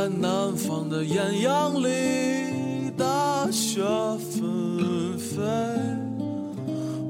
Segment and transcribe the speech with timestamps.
[0.00, 3.82] 在南方的艳阳里，大雪
[4.16, 5.42] 纷飞；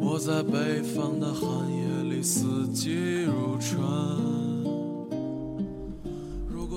[0.00, 3.80] 我在北方的寒夜里，四季如春。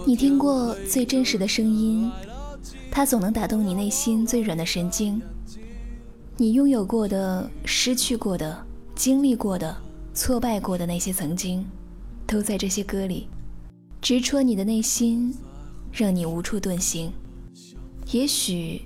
[0.05, 2.11] 你听过最真实的声音，
[2.91, 5.19] 它总能打动你内心最软的神经。
[6.37, 9.75] 你拥有过的、失去过的、经历过的、
[10.13, 11.65] 挫败过的那些曾经，
[12.27, 13.27] 都在这些歌里。
[13.99, 15.33] 直戳你的内心，
[15.93, 17.11] 让你无处遁形。
[18.11, 18.81] 也许，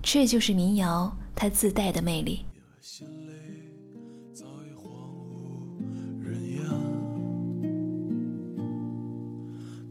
[0.00, 2.44] 这就是民谣它自带的魅力。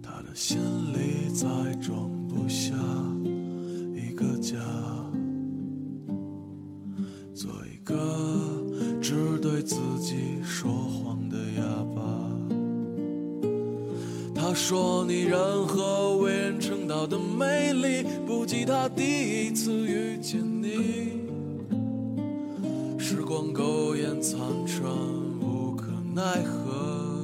[0.02, 0.58] 他的心
[0.94, 2.74] 里再装不下
[3.94, 4.58] 一个家，
[7.34, 8.66] 做一个
[9.02, 11.28] 只对自己说谎
[14.52, 21.14] 他说：“你任何为人称道的美丽，不及他第一次遇见你。
[23.00, 24.84] 时光苟延残喘，
[25.40, 27.16] 无可奈何。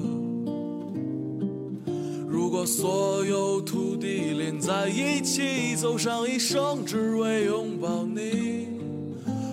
[2.29, 8.67] 如果所有土地连在一起，走上一生，只为拥抱你，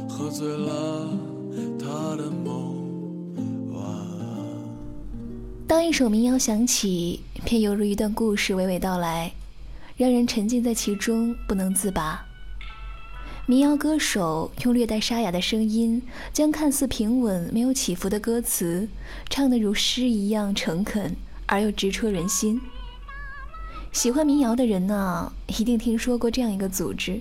[0.09, 1.09] 喝醉了
[1.77, 2.77] 他的梦，
[3.73, 4.47] 晚安。”
[5.67, 7.19] 当一首民谣响起。
[7.45, 9.33] 便犹如一段故事娓娓道来，
[9.97, 12.25] 让人沉浸在其中不能自拔。
[13.47, 16.01] 民谣歌手用略带沙哑的声音，
[16.33, 18.89] 将看似平稳没有起伏的歌词，
[19.29, 22.59] 唱得如诗一样诚恳而又直戳人心。
[23.93, 27.21] 喜欢民谣的人呢，一定听说过这样一个组织，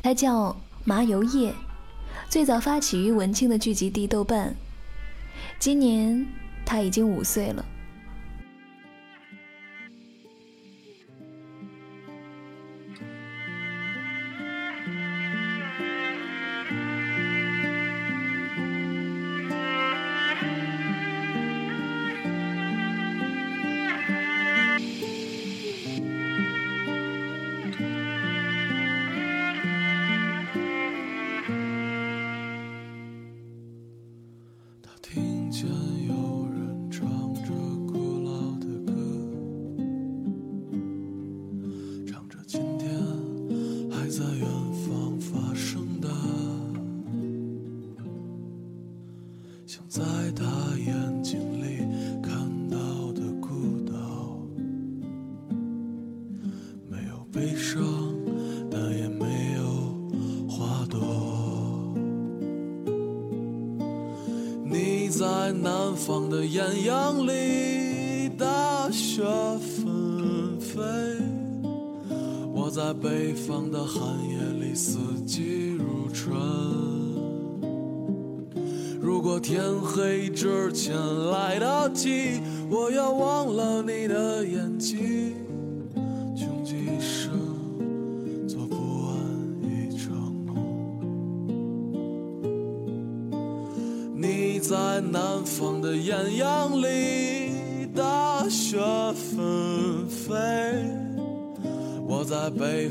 [0.00, 1.52] 它叫麻油叶，
[2.28, 4.54] 最早发起于文青的聚集地豆瓣。
[5.58, 6.26] 今年
[6.64, 7.64] 他已经五岁了。
[66.10, 69.22] 南方的艳阳里，大雪
[69.60, 70.82] 纷飞；
[72.52, 76.79] 我在北方的寒夜里，四季如春。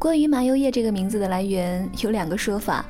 [0.00, 2.86] 关于麻油叶这个名字的来源有两个说法，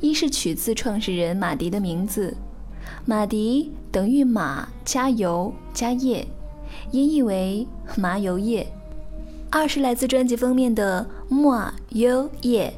[0.00, 2.34] 一是取自创始人马迪的名字，
[3.04, 6.26] 马迪等于马加油加叶，
[6.92, 8.64] 音译为麻油叶；
[9.50, 12.72] 二是来自专辑封面的马油叶，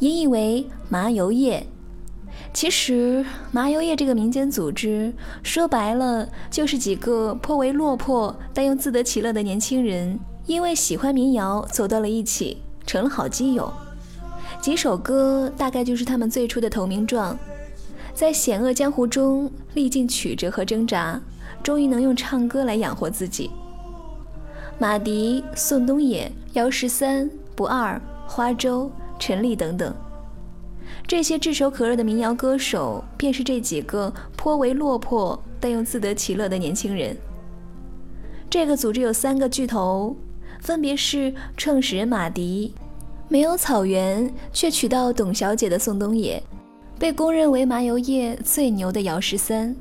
[0.00, 1.64] 音译为麻油叶。
[2.52, 5.14] 其实，麻油叶这个民间组织，
[5.44, 12.56] 说白了就是几个颇为落魄但又自得其乐的年轻人，因为喜欢民谣走到了一起，
[12.88, 13.70] 成了好基友。
[14.62, 17.38] 几首歌大概就是他们最初的投名状，
[18.14, 21.20] 在险恶江湖中历尽曲折和挣扎，
[21.62, 23.50] 终于能用唱歌来养活自己。
[24.78, 29.94] 马迪、宋冬野、姚十三、不二、花粥、陈粒等等。
[31.06, 37.16] 这些炙手可热的民谣歌手，便是这几个颇为落魄但又自得其乐的年轻人。
[38.48, 40.16] 这个组织有三个巨头，
[40.60, 42.74] 分别是创始人马迪，
[43.28, 46.42] 没有草原却娶到董小姐的宋冬野，
[46.98, 49.74] 被公认为麻油叶最牛的姚十三。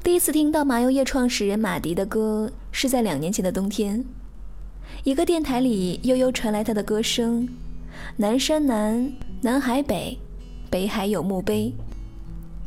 [0.00, 4.04] 第一次听到麻油叶创始人马迪的歌，是在两年前的冬天。
[5.04, 7.48] 一个电台里悠悠传来他的歌声
[8.16, 10.18] ：“南山南，南海北，
[10.70, 11.72] 北海有墓碑。”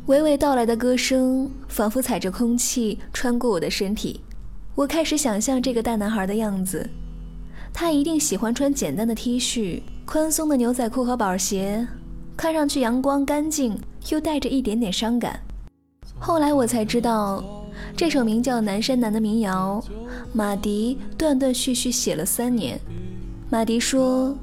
[0.08, 4.20] 娓娓道来的歌声，仿佛踩着空气穿过我的身体。
[4.74, 6.88] 我开始想象这个大男孩的样子，
[7.72, 11.86] 他一定喜欢穿简单的 T 恤、宽松的牛仔裤和板鞋，
[12.36, 13.78] 看上去阳光干净，
[14.10, 15.40] 又带着一点点伤感。
[16.18, 17.44] 后来我才知道，
[17.96, 19.82] 这首名叫《南山南》的民谣，
[20.32, 22.80] 马迪断断续续写了三年。
[23.48, 24.36] 马迪说：“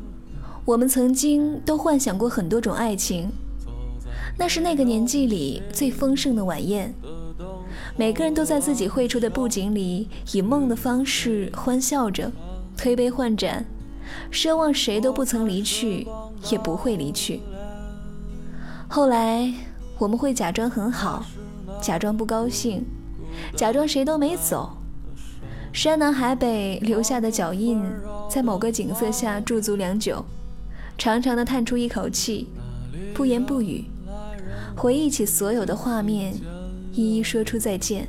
[0.65, 3.29] 我们曾经都幻想过很多种爱情，
[4.37, 6.93] 那是那个年纪里最丰盛的晚宴。
[7.97, 12.31] 每个人都在自己绘出的布景里，以梦的方式欢笑着，
[12.77, 13.65] 推杯换盏，
[14.31, 16.07] 奢望谁都不曾离去，
[16.49, 17.41] 也不会离去。
[18.87, 19.51] 后来
[19.97, 21.25] 我们会假装很好。”
[21.83, 22.85] 假装不高兴，
[23.57, 24.77] 假装谁都没走。
[25.73, 27.83] 山南海北留下的脚印，
[28.29, 30.23] 在某个景色下驻足良久，
[30.97, 32.47] 长长的叹出一口气，
[33.13, 33.83] 不言不语，
[34.77, 36.33] 回忆起所有的画面，
[36.93, 38.07] 一一说出再见。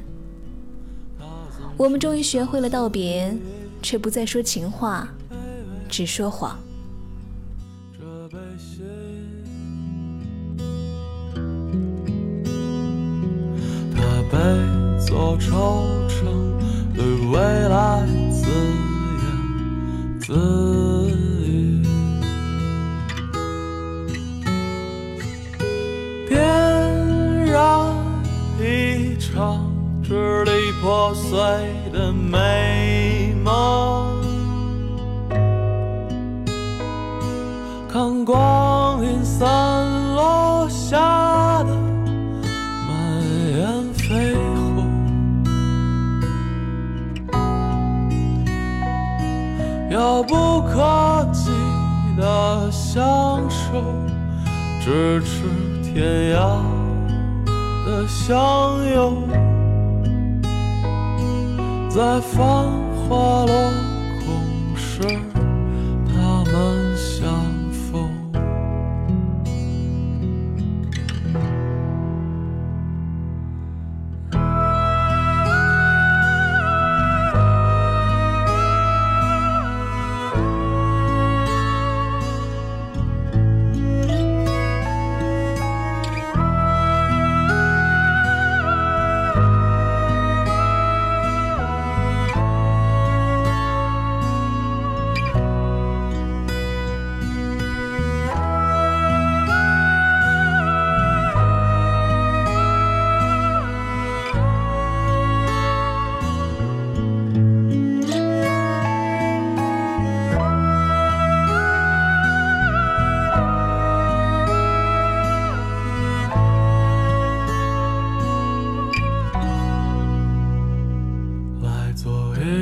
[1.77, 3.37] 我们终于学会了道别，
[3.83, 5.09] 却不再说情话，
[5.89, 6.57] 只说谎。
[14.35, 14.41] 每
[14.99, 16.59] 座愁城，
[16.93, 17.39] 对未
[17.69, 18.49] 来自
[19.21, 19.25] 言
[20.19, 20.35] 自
[21.13, 21.81] 语，
[26.29, 26.35] 点
[27.47, 27.55] 燃
[28.59, 29.71] 一场
[30.03, 30.51] 支离
[30.83, 31.31] 破碎
[31.93, 33.53] 的美梦，
[54.85, 55.45] 咫尺
[55.83, 56.61] 天涯
[57.87, 59.27] 的相拥，
[61.89, 62.71] 在繁
[63.09, 63.51] 华落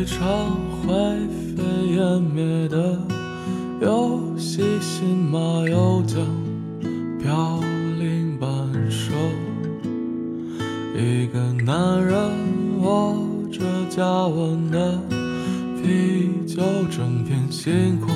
[0.03, 0.19] 一场
[0.83, 0.93] 灰
[1.55, 1.63] 飞
[1.95, 2.99] 烟灭的
[3.81, 6.27] 游戏，新马又将，
[7.21, 7.61] 飘
[8.01, 8.51] 零半
[8.91, 9.15] 生。
[10.97, 12.17] 一个男人
[12.81, 13.17] 握
[13.53, 14.99] 着加温的
[15.81, 18.09] 啤酒，整片星空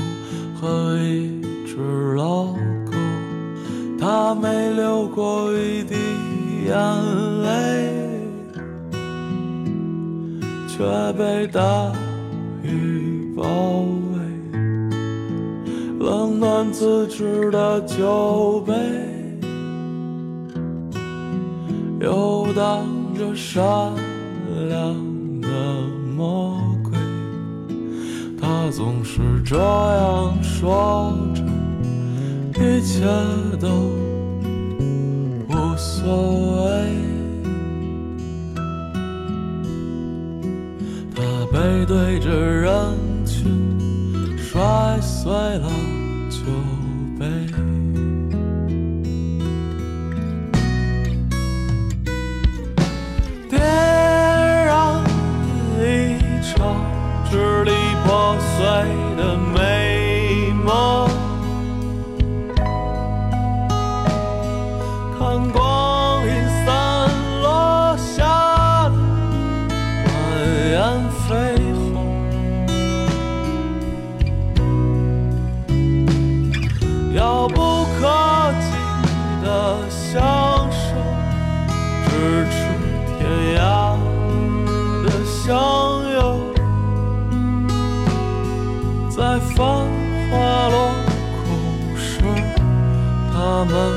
[0.61, 2.47] 和一只老
[2.85, 2.97] 狗，
[3.97, 5.95] 他没流过一滴
[6.67, 7.06] 眼。
[10.77, 11.91] 却被大
[12.63, 13.45] 雨包
[14.13, 14.19] 围。
[15.99, 18.75] 冷暖自知的酒杯，
[21.99, 22.85] 游荡
[23.17, 23.65] 着善
[24.69, 24.95] 良
[25.41, 25.49] 的
[26.15, 26.93] 魔鬼。
[28.39, 31.43] 他总是这样说着。
[32.59, 33.07] 一切
[33.59, 33.69] 都
[35.49, 36.96] 无所谓。
[41.77, 42.73] 背对着人
[43.27, 45.69] 群，摔碎了
[93.65, 93.96] 也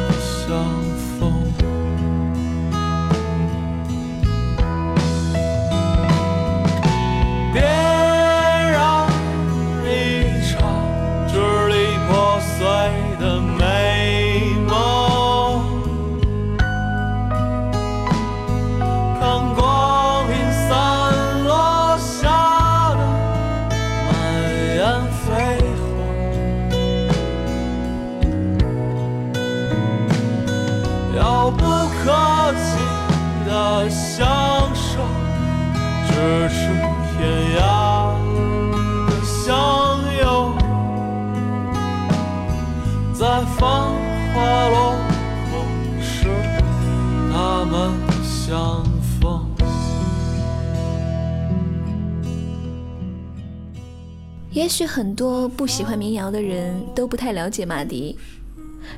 [54.70, 58.18] 许很多不喜欢民谣的人都不太了解马迪，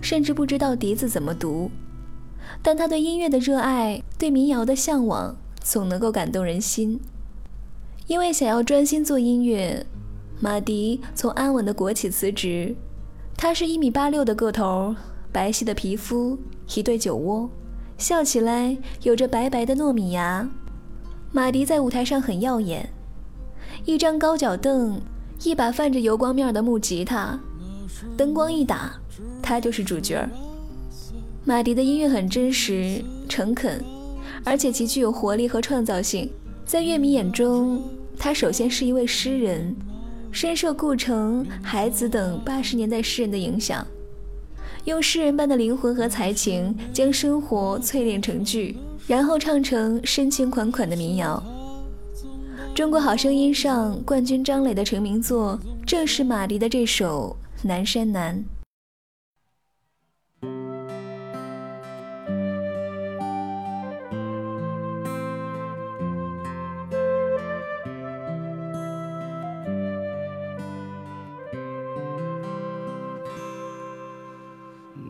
[0.01, 1.71] 甚至不知道笛子怎么读。
[2.61, 6.99] 但他对音乐的热爱，对民谣的向往，总能够感动人心。
[8.07, 9.85] 因为想要专心做音乐，
[10.41, 12.75] 马迪从安稳的国企辞职。
[13.37, 14.95] 他是一米八六的个头，
[15.31, 16.37] 白皙的皮肤，
[16.75, 17.49] 一对酒窝，
[17.97, 20.49] 笑起来有着白白的糯米牙。
[21.31, 22.89] 马迪在舞台上很耀眼，
[23.85, 24.99] 一张高脚凳。
[25.43, 27.39] 一把泛着油光面的木吉他，
[28.15, 28.93] 灯光一打，
[29.41, 30.27] 他就是主角。
[31.43, 33.83] 马迪的音乐很真实、诚恳，
[34.43, 36.29] 而且极具有活力和创造性。
[36.63, 37.83] 在乐迷眼中，
[38.19, 39.75] 他首先是一位诗人，
[40.31, 43.86] 深受顾城、海子等八十年代诗人的影响，
[44.86, 51.43] 用诗人般的灵魂和才情，将生活淬炼成句，然后唱成深情款款的民谣。
[52.73, 57.35] 中国好声音上冠军张磊的成名作，正是马迪的这首
[57.67, 58.35] 《南山南》。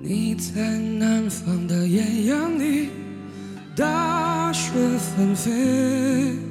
[0.02, 2.90] 你在南方的艳阳里，
[3.76, 6.51] 大雪纷飞。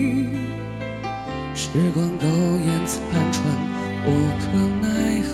[1.73, 2.99] 时光苟延残
[3.31, 3.41] 喘，
[4.05, 4.09] 无
[4.41, 4.43] 可
[4.81, 5.31] 奈何。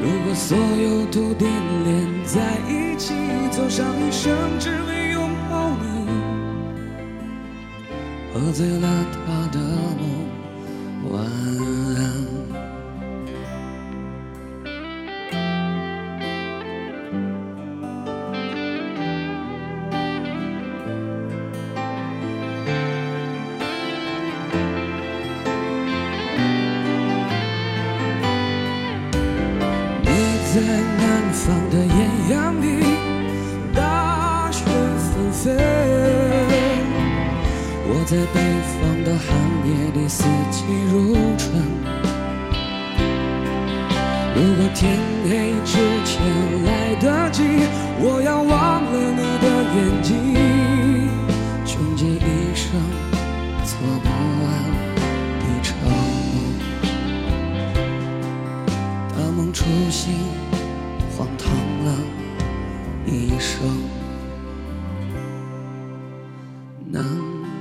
[0.00, 1.50] 如果所有都点
[1.84, 2.38] 连在
[2.68, 3.14] 一起，
[3.50, 6.06] 走上一生只为拥抱你。
[8.32, 9.18] 喝醉了他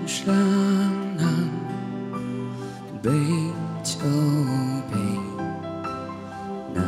[0.08, 0.34] 山
[1.18, 1.28] 南，
[3.04, 3.12] 北
[3.84, 4.00] 秋
[4.90, 4.96] 北，
[6.74, 6.82] 南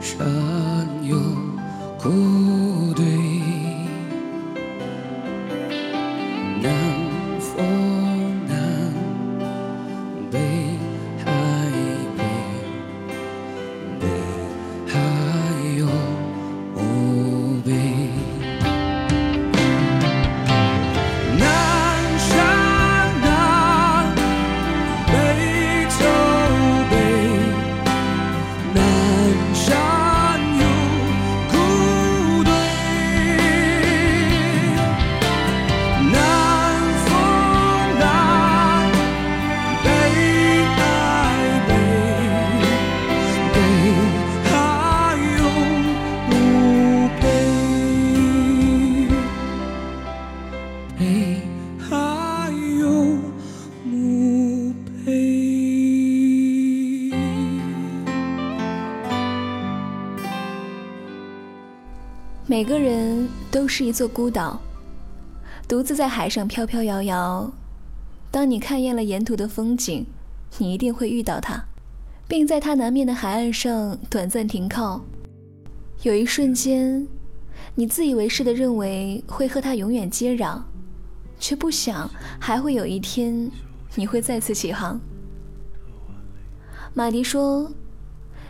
[0.00, 0.45] 山。
[63.78, 64.58] 是一座孤岛，
[65.68, 67.52] 独自在海上飘飘摇摇。
[68.30, 70.06] 当你看厌了沿途的风景，
[70.56, 71.62] 你一定会遇到它，
[72.26, 75.02] 并在它南面的海岸上短暂停靠。
[76.04, 77.06] 有一瞬间，
[77.74, 80.62] 你自以为是的认为会和它永远接壤，
[81.38, 82.10] 却不想
[82.40, 83.50] 还会有一天
[83.94, 84.98] 你会再次起航。
[86.94, 87.70] 马迪说：“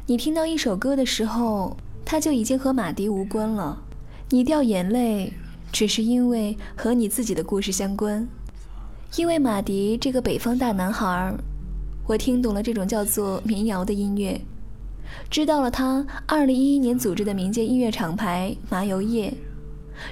[0.07, 3.83] 你听到一首歌的时候，它就已经和马迪无关了。
[4.29, 5.33] 你掉眼泪，
[5.71, 8.27] 只是因为和你自己的故事相关。
[9.17, 11.33] 因为马迪这个北方大男孩，
[12.09, 14.41] 我听懂了这种叫做民谣的音乐，
[15.31, 19.33] 知道了他2011年组织的民间音乐厂牌麻油叶，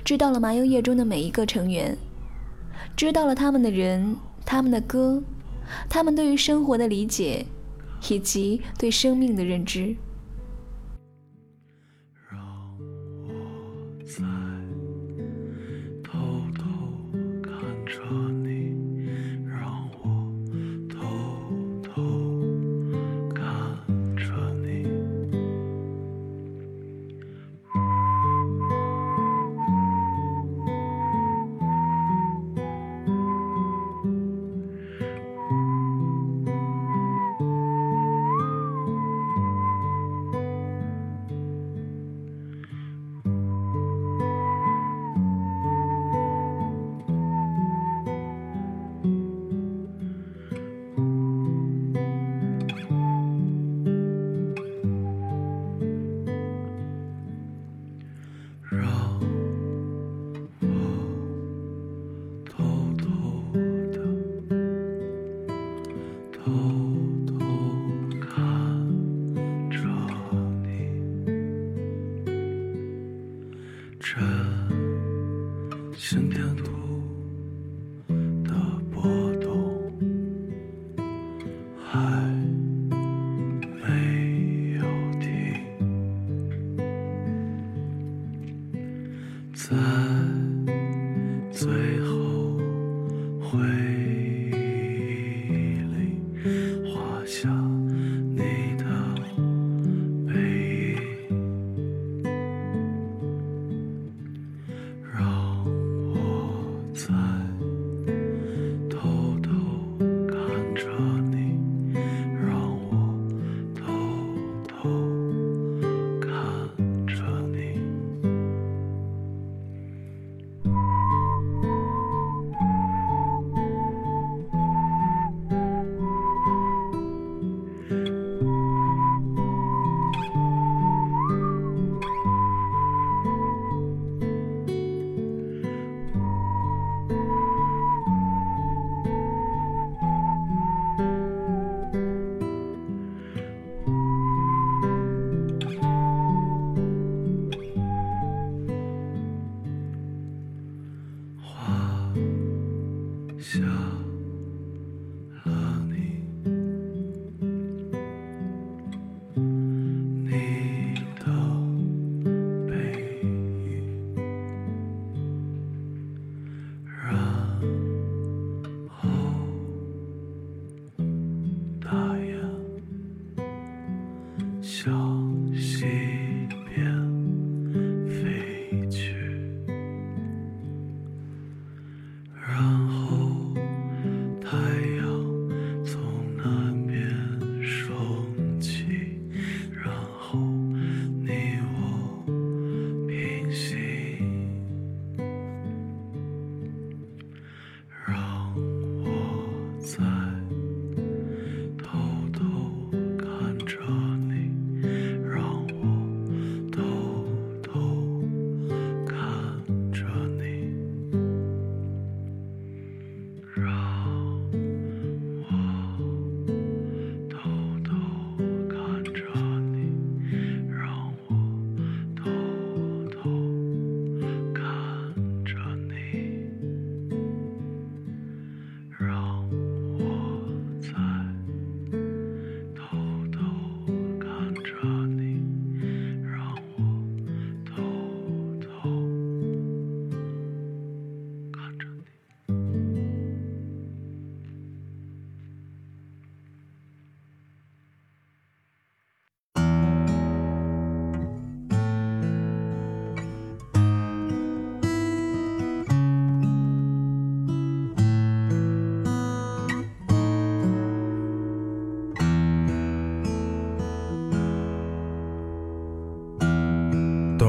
[0.05, 1.99] 知道了麻油叶中的每一个成员，
[2.97, 4.15] 知道了他们的人、
[4.47, 5.21] 他们的歌、
[5.89, 7.45] 他们对于生活的理解，
[8.09, 9.97] 以及对生命的认知。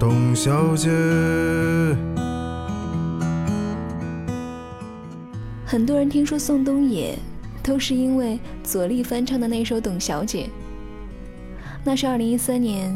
[0.00, 0.88] 董小姐。
[5.66, 7.18] 很多人听说宋冬野，
[7.62, 10.44] 都是因为左立翻唱的那首《董小姐》。
[11.84, 12.90] 那是二零一三年，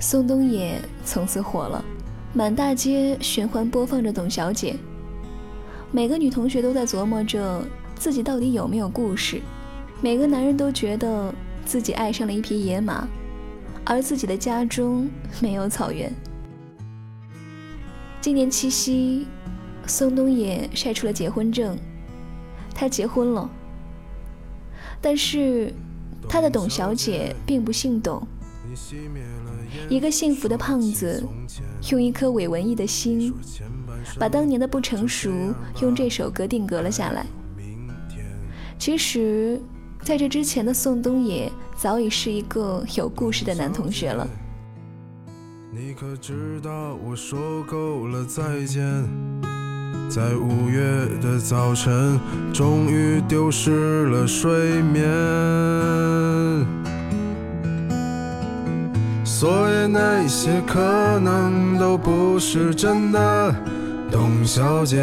[0.00, 1.84] 宋冬野从此火了，
[2.32, 4.72] 满大街循环播放着《董小姐》。
[5.92, 7.62] 每个女同学都在琢磨着
[7.96, 9.42] 自己到底有没有故事，
[10.00, 11.30] 每个男人都觉得
[11.66, 13.06] 自己爱上了一匹野马，
[13.84, 15.08] 而自己的家中
[15.40, 16.12] 没有草原。
[18.20, 19.26] 今年七夕。
[19.86, 21.76] 宋冬野晒出了结婚证，
[22.74, 23.50] 他结婚了。
[24.98, 25.70] 但是，
[26.26, 28.26] 他的董小姐并不姓董。
[29.90, 31.22] 一个幸福的胖子，
[31.90, 33.30] 用一颗伪文艺的心，
[34.18, 35.30] 把当年的不成熟
[35.82, 37.26] 用这首歌定格了下来。
[38.78, 39.60] 其实，
[40.04, 44.28] 在这之前的宋冬野早已是一个有故事的男同学了。
[45.72, 48.84] 你可知道我说够了再见？
[50.10, 52.20] 在五月的早晨，
[52.52, 55.02] 终于丢失了睡眠。
[59.24, 63.54] 所以那些可能都不是真的，
[64.12, 65.02] 董小姐，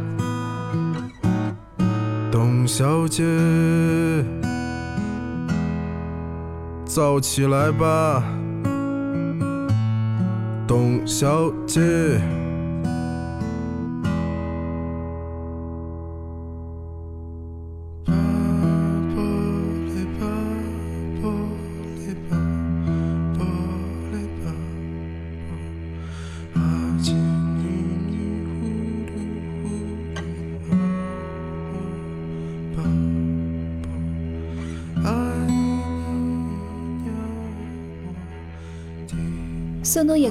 [2.31, 3.23] 董小姐，
[6.85, 8.23] 走起来吧。
[10.65, 12.40] 董小姐。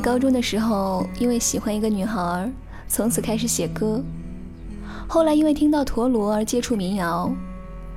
[0.01, 2.51] 高中的时候，因为喜欢一个女孩，
[2.89, 4.03] 从此开始写歌。
[5.07, 7.33] 后来因为听到陀螺而接触民谣，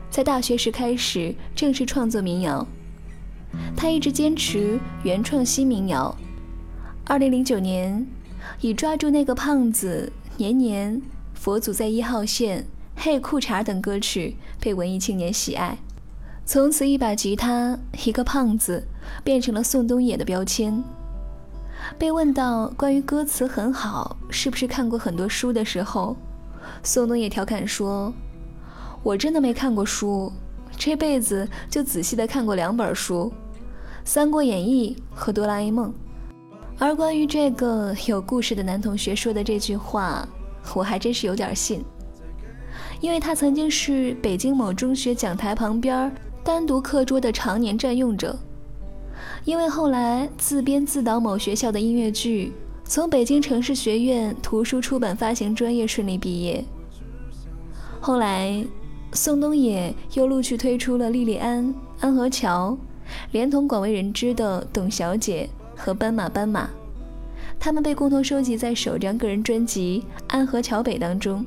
[0.09, 2.67] 在大学时开始正式创作民谣。
[3.75, 6.15] 他一直坚持原创新民谣。
[7.05, 8.05] 二零零九年，
[8.61, 10.95] 以《抓住那个胖子》《年年》
[11.33, 12.59] 《佛祖在一号线》
[12.95, 15.77] 《嘿裤衩》等歌曲被文艺青年喜爱。
[16.45, 18.87] 从此，一把吉他，一个胖子，
[19.23, 20.83] 变成了宋冬野的标签。
[21.97, 26.15] 被问到关于歌词很好，是不是看过很多书的时候，
[26.84, 28.13] 宋冬野调侃说
[29.03, 30.32] ：“我真的没看过书，
[30.77, 33.32] 这辈子就仔细的看过两本书，
[34.03, 35.89] 《三国演义》和《哆啦 A 梦》。”
[36.79, 40.27] 而关于这个有故事的男同学说的这句话，
[40.73, 41.86] 我还真是有点信，
[42.99, 48.38] 因为他曾经是北京某中学讲台旁边单独课桌的常年占用者。
[49.45, 52.53] 因为后来自编自导某学校的音乐剧，
[52.86, 56.63] 从北京城市学院图书出版发行专业顺利毕业。
[57.99, 58.65] 后来，
[59.12, 61.65] 宋冬野又陆续推出了《莉莉安》
[61.99, 62.71] 《安河桥》，
[63.32, 66.65] 连同广为人知的《董小姐》和《斑马斑马》，
[67.60, 71.45] 他们被共同收集在首张个人专辑《安河桥北》当中。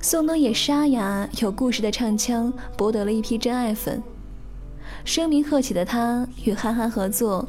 [0.00, 4.02] 宋冬野沙哑有故事的唱腔，博得了一批真爱粉。
[5.06, 7.48] 声名鹤起的他与韩寒合作，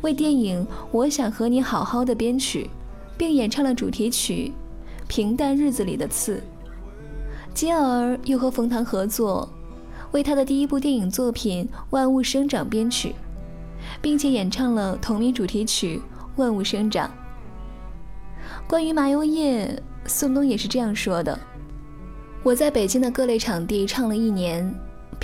[0.00, 2.70] 为电影《我想和你好好的》编曲，
[3.18, 4.50] 并演唱了主题曲
[5.06, 6.36] 《平淡日子里的刺》。
[7.52, 9.46] 接而又和冯唐合作，
[10.12, 13.14] 为他的第一部电影作品《万物生长》编曲，
[14.00, 15.98] 并且演唱了同名主题曲
[16.36, 17.06] 《万物生长》。
[18.66, 21.38] 关于麻油叶，宋冬野是这样说的
[22.42, 24.74] ：“我在北京的各类场地唱了一年。”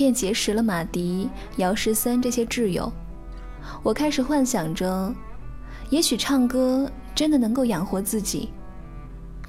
[0.01, 2.91] 便结识了马迪、姚十三这些挚友。
[3.83, 5.15] 我开始幻想着，
[5.91, 8.49] 也许唱歌真的能够养活自己。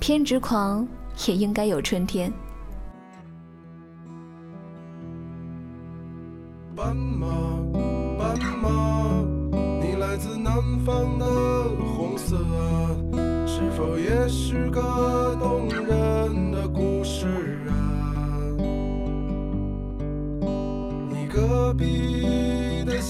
[0.02, 0.86] 偏执狂
[1.26, 2.30] 也应该有春天。
[6.76, 7.28] 斑马，
[8.20, 9.24] 斑马，
[9.82, 10.54] 你来自南
[10.86, 11.26] 方的
[11.96, 12.36] 红色，
[13.48, 15.91] 是否也是个动人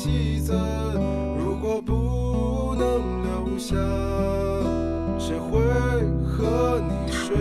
[0.03, 0.51] 戏子，
[1.37, 3.75] 如果不能留下，
[5.19, 5.59] 谁会
[6.25, 7.35] 和你睡？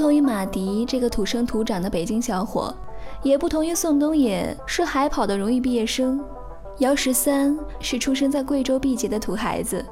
[0.00, 2.74] 同于马迪这个土生土长的北京小伙，
[3.22, 6.18] 也不同于宋冬野是海跑的荣誉毕业生，
[6.78, 9.84] 姚十三是出生在贵州毕节的土孩子，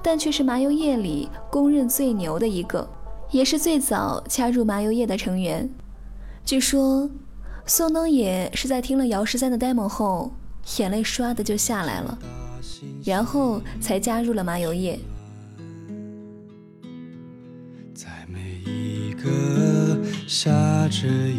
[0.00, 2.88] 但却是麻油叶里公认最牛的一个，
[3.32, 5.68] 也是最早加入麻油叶的成员。
[6.44, 7.10] 据说，
[7.66, 10.30] 宋冬野是在听了姚十三的 demo 后，
[10.78, 12.16] 眼泪唰的就下来了，
[13.04, 14.96] 然后才加入了麻油叶。
[18.64, 18.73] 个
[20.26, 20.50] 下
[20.88, 21.38] 着雨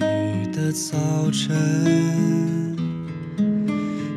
[0.53, 0.95] 的早
[1.31, 2.75] 晨，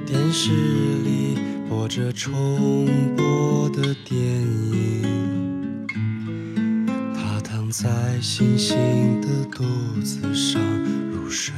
[0.04, 5.86] 电视里播着重播的电影，
[7.14, 7.88] 他躺在
[8.20, 8.76] 星星
[9.22, 9.64] 的肚
[10.02, 10.60] 子上
[11.10, 11.54] 入睡，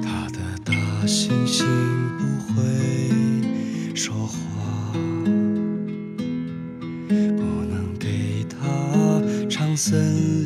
[0.00, 0.72] 他的大
[1.04, 1.64] 猩猩
[9.82, 10.41] 森林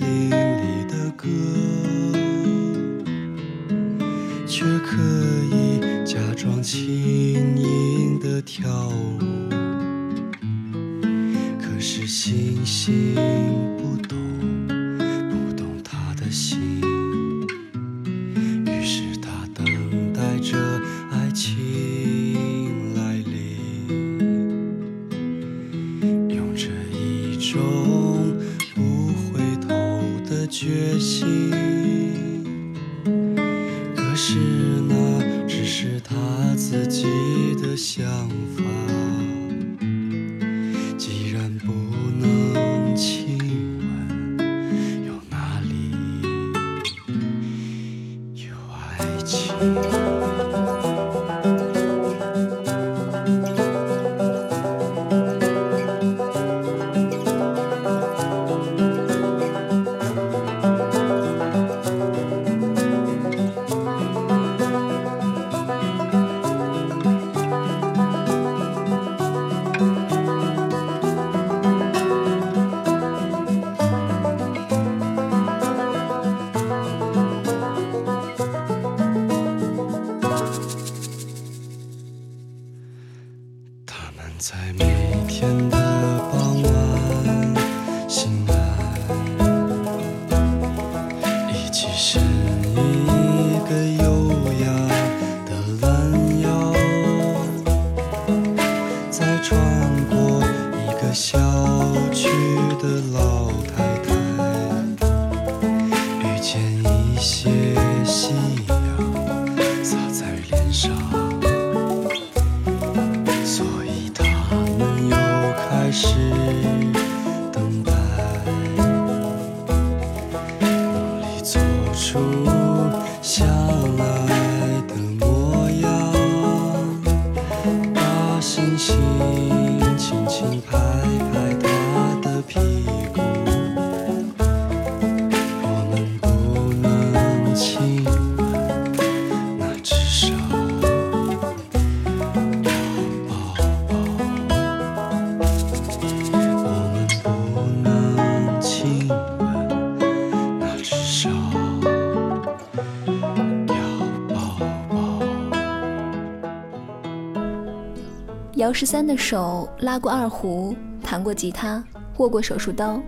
[158.67, 161.85] 姚十三的手拉过二胡，弹过吉他，
[162.17, 163.01] 握过手术刀。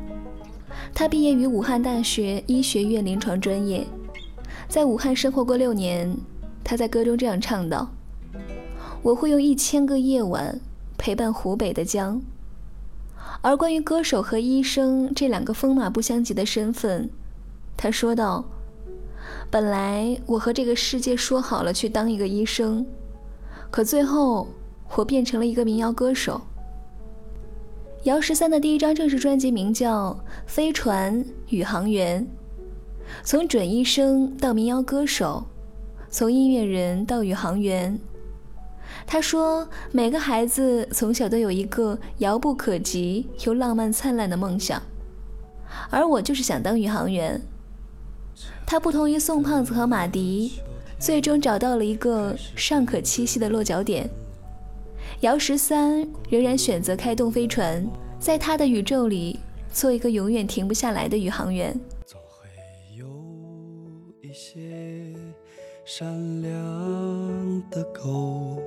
[0.94, 3.84] 他毕业于武汉大学医学院临床专业，
[4.68, 6.16] 在武汉生活过六年。
[6.62, 7.90] 他在歌中这样唱道
[9.02, 10.61] ：“我会用一千个夜晚
[10.96, 12.22] 陪伴湖北的江。”
[13.42, 17.11] 而关于歌手和医生这两个风马不相及的身份，
[17.76, 18.44] 他说道
[19.50, 22.86] ：“本来我和这个世界说好了去当一个医生，
[23.72, 24.46] 可最后……”
[24.97, 26.41] 我变成了一个民谣歌手。
[28.05, 30.11] 姚十三的第一张正式专辑名叫
[30.47, 32.22] 《飞船宇航员》，
[33.24, 35.45] 从准医生到民谣歌手，
[36.09, 37.99] 从音乐人到宇航员。
[39.07, 44.80] 他说，每个孩子从小都有一个遥不可及又浪漫灿烂的梦想，
[45.91, 47.41] 而我就是想当宇航员。
[48.66, 50.61] 他不同于宋胖子和马迪，
[50.99, 54.09] 最终找到了一个尚可栖息的落脚点。
[55.23, 57.85] 姚十三仍然选择开动飞船，
[58.21, 59.41] 在他的宇宙里
[59.73, 61.77] 做一个永远停不下来的宇航员。
[62.07, 62.47] 总会
[62.97, 63.05] 有
[64.23, 65.12] 一些
[65.85, 66.07] 善
[66.41, 68.59] 良的狗，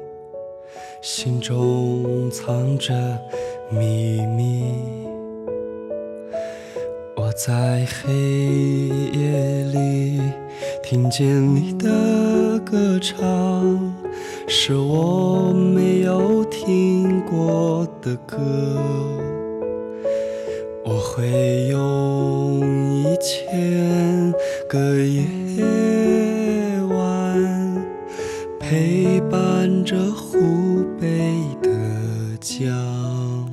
[1.01, 2.93] 心中藏着
[3.71, 4.75] 秘密。
[7.15, 8.11] 我在黑
[9.13, 10.19] 夜里
[10.83, 11.25] 听见
[11.55, 14.00] 你的歌唱。
[14.53, 18.37] 是我没有听过的歌，
[20.83, 22.59] 我会用
[23.01, 24.33] 一千
[24.67, 25.23] 个夜
[26.89, 27.87] 晚
[28.59, 31.33] 陪伴着湖北
[31.63, 33.50] 的江。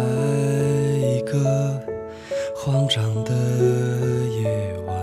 [0.00, 1.78] 在一个
[2.54, 3.32] 慌张的
[4.42, 4.96] 夜晚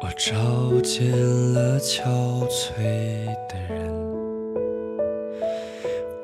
[0.00, 1.10] 我找见
[1.52, 2.02] 了憔
[2.48, 3.78] 悴的人。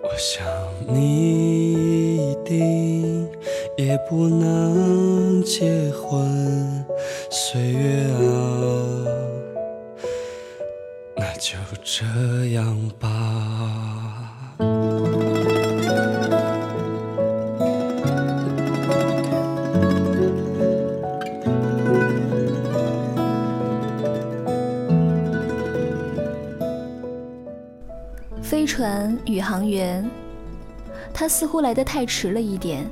[0.02, 0.46] 我想
[0.86, 3.28] 你一定
[3.76, 6.84] 也不能结婚
[7.30, 9.04] 岁月啊
[11.16, 12.04] 那就这
[31.54, 32.84] 乎来得太迟了一点，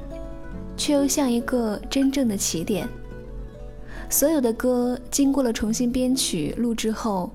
[0.77, 2.89] 却又像一个真正的起点。
[4.09, 7.33] 所有的歌经过了重新编曲录制后，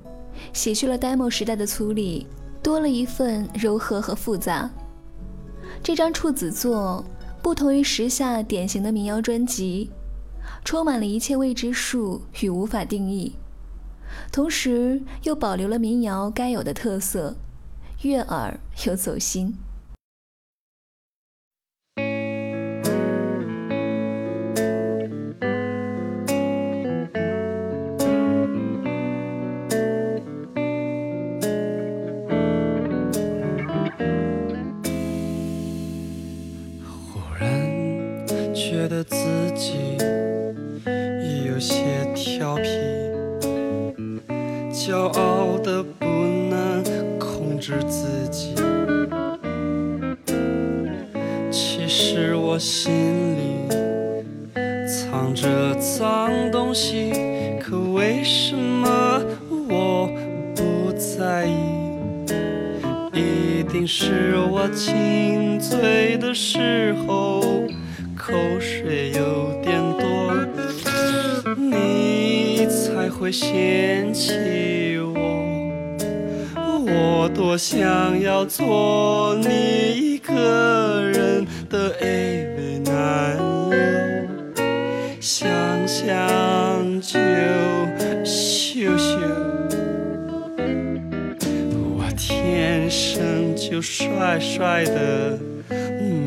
[0.54, 2.26] 洗去了 demo 时代的粗粝，
[2.64, 4.70] 多了一份柔和和复杂。
[5.84, 7.04] 这张处子作
[7.42, 9.90] 不同于时下典型的民谣专辑，
[10.64, 13.34] 充满了一切未知数与无法定义，
[14.32, 17.36] 同时又保留了民谣该有的特色，
[18.04, 19.54] 悦耳又走心。
[38.98, 39.16] 的自
[39.54, 39.74] 己
[41.22, 41.84] 也有些
[42.16, 42.68] 调皮，
[44.74, 46.06] 骄傲的不
[46.50, 46.84] 能
[47.20, 48.56] 控制自己。
[51.52, 53.68] 其实我心里
[54.88, 57.12] 藏着脏东西，
[57.62, 59.22] 可为什么
[59.70, 60.10] 我
[60.56, 61.54] 不在意？
[63.14, 67.27] 一定是我轻醉的时候。
[68.58, 70.34] 口水有点多，
[71.56, 75.14] 你才会嫌弃我。
[76.56, 83.78] 我多想要做你一个人的 AV 男友，
[85.20, 85.48] 想
[85.88, 87.20] 想就
[88.26, 89.20] 羞羞。
[91.96, 95.38] 我天生就帅帅的，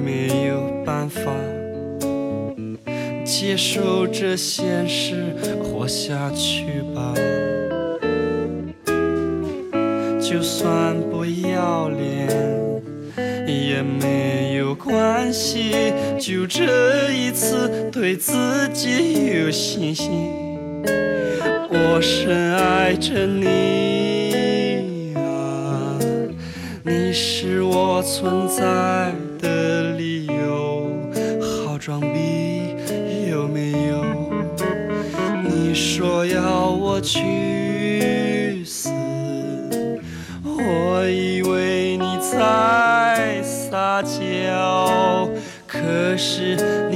[0.04, 1.32] 没有办法
[3.40, 7.14] 接受这现实，活下去吧。
[10.20, 12.28] 就算不要脸
[13.46, 15.72] 也没有关系，
[16.20, 18.34] 就这一次对自
[18.74, 20.10] 己有信心。
[21.70, 25.98] 我深爱着你啊。
[26.84, 30.92] 你是我存在的理由，
[31.66, 32.29] 好装逼
[36.00, 38.88] 说要我去死，
[40.42, 45.28] 我以为你在撒娇，
[45.66, 46.88] 可是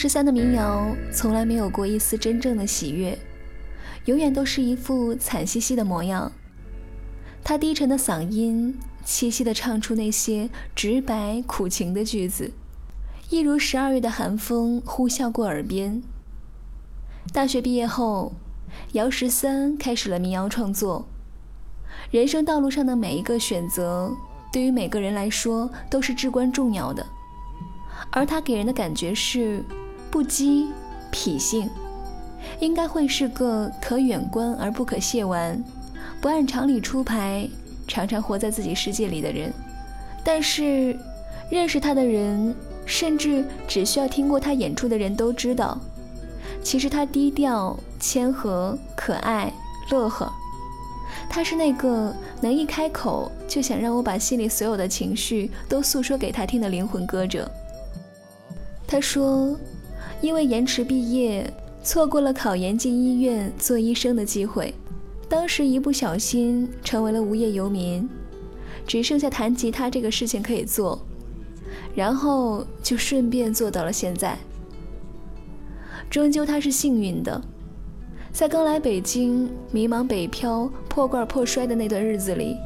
[0.00, 3.18] 十三的民谣从来没有过一丝真正的喜悦，
[4.04, 6.30] 永远都是一副惨兮兮的模样。
[7.42, 12.52] 他低沉的嗓音，凄凄地唱出那些直白苦情的句子，
[13.28, 16.00] 一如十二月的寒风呼啸过耳边。
[17.32, 18.34] 大学毕业后，
[18.92, 21.08] 姚十三开始了民谣创作。
[22.12, 24.14] 人生道路上的每一个选择，
[24.52, 27.04] 对于每个人来说都是至关重要的。
[28.12, 29.64] 而他给人的感觉是
[30.10, 30.66] 不羁、
[31.12, 31.68] 痞性，
[32.60, 35.62] 应该会是个可远观而不可亵玩，
[36.20, 37.48] 不按常理出牌，
[37.86, 39.52] 常常活在自己世界里的人。
[40.24, 40.98] 但是，
[41.50, 42.54] 认识他的人，
[42.84, 45.78] 甚至只需要听过他演出的人都知道，
[46.62, 49.52] 其实他低调、谦和、可爱、
[49.90, 50.30] 乐呵。
[51.30, 57.50] 他是那个能一开口就想让我把心里所有的情绪都诉说给他听的灵魂歌者。
[58.86, 59.56] 他说，
[60.20, 61.52] 因为延迟毕业，
[61.82, 64.74] 错过了考研进医院做医生的机会，
[65.28, 68.08] 当时一不小心成为了无业游民，
[68.86, 71.00] 只剩下弹吉他这个事情可以做，
[71.94, 74.36] 然后就顺便做到了现在。
[76.10, 77.40] 终究他是幸运的。
[78.32, 82.56] 在刚来北京、迷茫北漂、破罐破摔的那段日子里，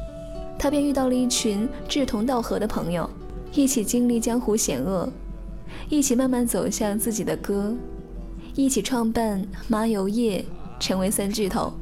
[0.57, 3.09] 他便遇到了一群志同道合的朋友，
[3.53, 5.09] 一起经历江湖险恶，
[5.89, 7.75] 一起慢慢走向自己的歌，
[8.55, 10.43] 一起创办麻油叶，
[10.79, 11.73] 成为三巨头。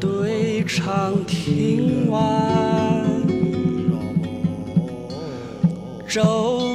[0.00, 3.04] 对唱听完，
[6.08, 6.68] 周。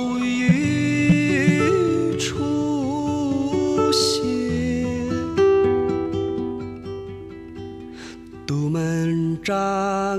[9.44, 10.18] 张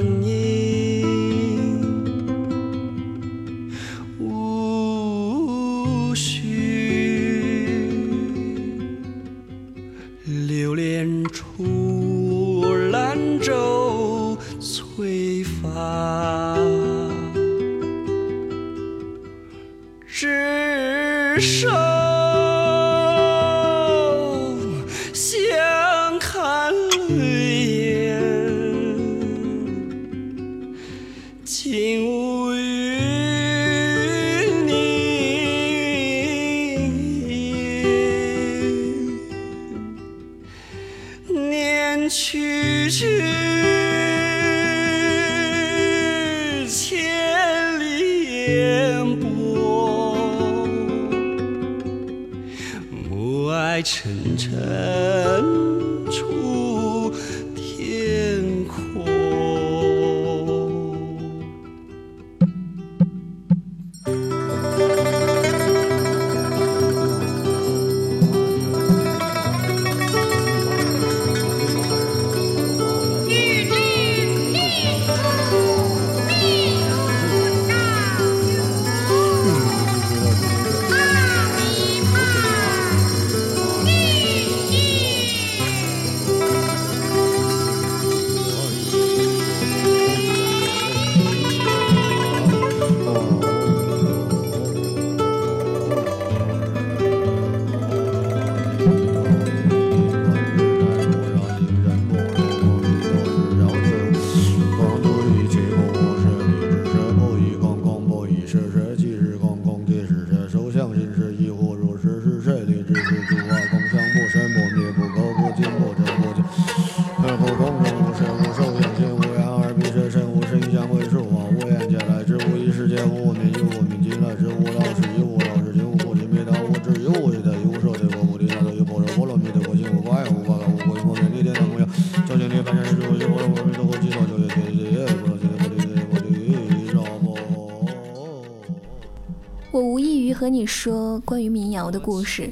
[140.45, 142.51] 和你说关于民谣的故事，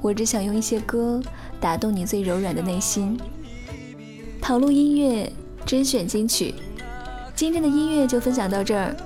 [0.00, 1.22] 我只想用一些歌
[1.60, 3.20] 打动你最柔软的内心。
[4.40, 5.30] 陶路音乐
[5.66, 6.54] 甄选金曲，
[7.36, 8.96] 今天的音乐就分享到这儿。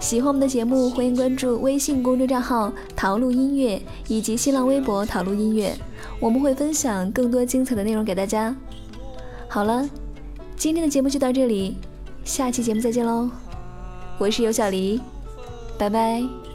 [0.00, 5.72] 喜欢我们的节目，欢迎关注微信公众账号“陶路音乐”以及新浪微博“陶路音乐”，
[6.18, 8.52] 我们会分享更多精彩的内容给大家。
[9.46, 9.88] 好了，
[10.56, 11.76] 今天的节目就到这里，
[12.24, 13.30] 下期节目再见喽！
[14.18, 15.00] 我是尤小黎，
[15.78, 16.51] 拜拜。